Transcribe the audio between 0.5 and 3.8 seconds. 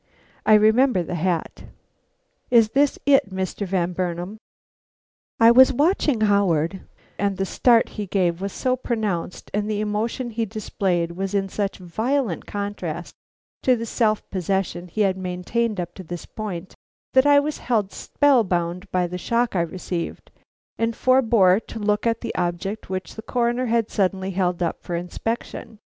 remember the hat." "Is this it, Mr.